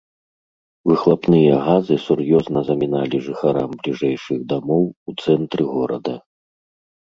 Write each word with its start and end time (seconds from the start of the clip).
Выхлапныя 0.91 1.53
газы 1.67 1.95
сур'ёзна 2.07 2.59
заміналі 2.71 3.17
жыхарам 3.27 3.69
бліжэйшых 3.79 4.37
дамоў 4.55 4.83
у 4.91 5.11
цэнтры 5.27 5.63
горада. 5.79 6.13